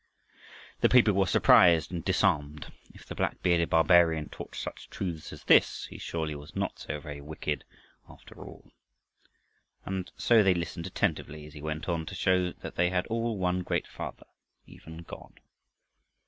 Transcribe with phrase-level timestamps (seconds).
[0.79, 2.73] The people were surprised and disarmed.
[2.91, 6.99] If the black bearded barbarian taught such truths as this, he surely was not so
[6.99, 7.63] very wicked
[8.09, 8.71] after all.
[9.85, 13.37] And so they listened attentively as he went on to show that they had all
[13.37, 14.25] one great Father,
[14.65, 15.39] even God.